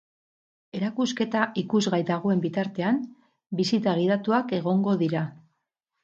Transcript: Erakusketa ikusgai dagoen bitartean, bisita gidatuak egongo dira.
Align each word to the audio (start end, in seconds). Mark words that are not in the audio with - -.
Erakusketa 0.77 1.41
ikusgai 1.63 1.99
dagoen 2.07 2.41
bitartean, 2.45 2.97
bisita 3.59 3.93
gidatuak 3.99 4.55
egongo 4.59 4.97
dira. 5.03 5.23